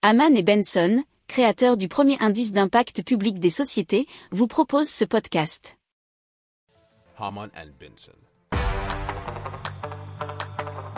Haman 0.00 0.36
et 0.36 0.44
Benson, 0.44 1.02
créateurs 1.26 1.76
du 1.76 1.88
premier 1.88 2.16
indice 2.20 2.52
d'impact 2.52 3.02
public 3.02 3.40
des 3.40 3.50
sociétés, 3.50 4.06
vous 4.30 4.46
proposent 4.46 4.88
ce 4.88 5.04
podcast. 5.04 5.76
Haman 7.18 7.50
and 7.56 7.70
Benson. 7.80 8.12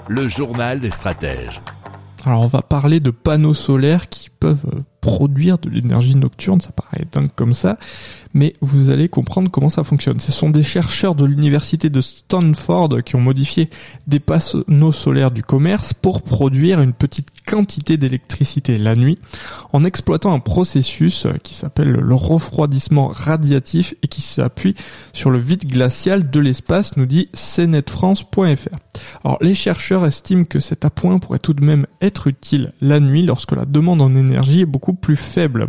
Le 0.06 0.28
journal 0.28 0.80
des 0.80 0.90
stratèges. 0.90 1.62
Alors 2.26 2.42
on 2.42 2.46
va 2.46 2.60
parler 2.60 3.00
de 3.00 3.10
panneaux 3.10 3.54
solaires 3.54 4.10
qui 4.10 4.28
peuvent 4.28 4.66
euh, 4.66 4.82
produire 5.01 5.59
de 5.59 5.71
l'énergie 5.71 6.14
nocturne, 6.14 6.61
ça 6.61 6.73
paraît 6.73 7.07
dingue 7.11 7.30
comme 7.35 7.55
ça, 7.55 7.79
mais 8.35 8.55
vous 8.61 8.91
allez 8.91 9.09
comprendre 9.09 9.50
comment 9.50 9.71
ça 9.71 9.82
fonctionne. 9.85 10.21
Ce 10.21 10.32
sont 10.32 10.50
des 10.50 10.62
chercheurs 10.62 11.14
de 11.14 11.25
l'université 11.25 11.91
de 11.91 12.00
Stanford 12.00 13.03
qui 13.05 13.17
ont 13.17 13.21
modifié 13.21 13.71
des 14.07 14.21
panneaux 14.21 14.93
solaires 14.93 15.31
du 15.31 15.43
commerce 15.43 15.95
pour 15.95 16.23
produire 16.23 16.81
une 16.81 16.93
petite 16.93 17.29
quantité 17.46 17.96
d'électricité 17.96 18.79
la 18.79 18.95
nuit 18.95 19.18
en 19.73 19.85
exploitant 19.85 20.32
un 20.32 20.39
processus 20.39 21.27
qui 21.43 21.55
s'appelle 21.55 21.91
le 21.91 22.14
refroidissement 22.14 23.08
radiatif 23.08 23.94
et 24.03 24.08
qui 24.08 24.21
s'appuie 24.21 24.77
sur 25.13 25.30
le 25.30 25.39
vide 25.39 25.67
glacial 25.67 26.30
de 26.30 26.41
l'espace, 26.41 26.96
nous 26.96 27.07
dit 27.07 27.29
cnetfrance.fr. 27.35 28.77
Alors 29.25 29.39
les 29.41 29.55
chercheurs 29.55 30.07
estiment 30.07 30.44
que 30.44 30.61
cet 30.61 30.85
appoint 30.85 31.19
pourrait 31.19 31.39
tout 31.39 31.55
de 31.55 31.64
même 31.64 31.86
être 32.00 32.27
utile 32.27 32.72
la 32.80 33.00
nuit 33.00 33.22
lorsque 33.22 33.53
la 33.53 33.64
demande 33.64 34.03
en 34.03 34.14
énergie 34.14 34.61
est 34.61 34.67
beaucoup 34.67 34.89
plus 34.94 35.17
faible. 35.17 35.69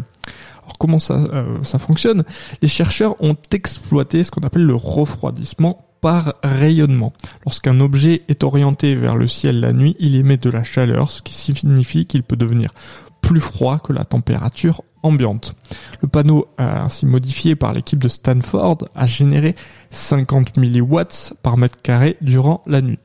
Alors 0.64 0.78
comment 0.78 1.00
ça, 1.00 1.16
euh, 1.16 1.58
ça 1.64 1.80
fonctionne? 1.80 2.24
Les 2.62 2.68
chercheurs 2.68 3.22
ont 3.22 3.36
exploité 3.52 4.24
ce 4.24 4.32
qu'on 4.32 4.42
appelle 4.42 4.66
le 4.66 4.76
refroidissement 4.76 5.86
par 6.02 6.34
rayonnement. 6.44 7.14
Lorsqu'un 7.46 7.80
objet 7.80 8.24
est 8.28 8.44
orienté 8.44 8.96
vers 8.96 9.16
le 9.16 9.28
ciel 9.28 9.60
la 9.60 9.72
nuit, 9.72 9.96
il 10.00 10.16
émet 10.16 10.38
de 10.38 10.50
la 10.50 10.64
chaleur, 10.64 11.12
ce 11.12 11.22
qui 11.22 11.34
signifie 11.34 12.08
qu'il 12.08 12.24
peut 12.24 12.36
devenir 12.36 12.74
plus 13.22 13.40
froid 13.40 13.80
que 13.80 13.94
la 13.94 14.04
température 14.04 14.82
ambiante. 15.04 15.56
Le 16.02 16.08
panneau 16.08 16.48
ainsi 16.58 17.06
modifié 17.06 17.56
par 17.56 17.74
l'équipe 17.74 18.00
de 18.00 18.08
Stanford 18.08 18.80
a 18.96 19.06
généré 19.06 19.56
50 19.92 20.58
milliwatts 20.58 21.34
par 21.44 21.58
mètre 21.58 21.82
carré 21.82 22.18
durant 22.22 22.62
la 22.66 22.82
nuit. 22.82 23.00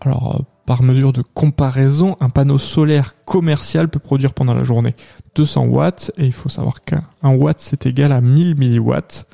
Alors, 0.00 0.36
euh, 0.36 0.42
par 0.66 0.82
mesure 0.82 1.12
de 1.12 1.22
comparaison, 1.22 2.16
un 2.20 2.30
panneau 2.30 2.58
solaire 2.58 3.14
commercial 3.24 3.88
peut 3.88 3.98
produire 3.98 4.32
pendant 4.32 4.54
la 4.54 4.64
journée 4.64 4.94
200 5.34 5.64
watts 5.64 6.12
et 6.18 6.26
il 6.26 6.32
faut 6.32 6.48
savoir 6.48 6.82
qu'un 6.82 7.02
watt 7.22 7.58
c'est 7.58 7.86
égal 7.86 8.12
à 8.12 8.20
1000 8.20 8.56
milliwatts 8.56 9.26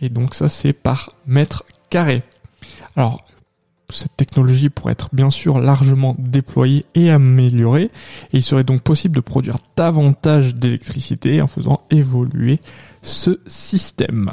et 0.00 0.08
donc 0.08 0.34
ça 0.34 0.48
c'est 0.48 0.72
par 0.72 1.14
mètre 1.26 1.64
carré. 1.90 2.22
Alors 2.96 3.24
cette 3.90 4.16
technologie 4.16 4.68
pourrait 4.68 4.92
être 4.92 5.08
bien 5.12 5.30
sûr 5.30 5.58
largement 5.58 6.14
déployée 6.18 6.84
et 6.94 7.10
améliorée 7.10 7.84
et 8.32 8.36
il 8.36 8.42
serait 8.42 8.64
donc 8.64 8.82
possible 8.82 9.16
de 9.16 9.20
produire 9.20 9.56
davantage 9.76 10.54
d'électricité 10.54 11.40
en 11.40 11.46
faisant 11.46 11.80
évoluer 11.90 12.60
ce 13.02 13.40
système. 13.46 14.32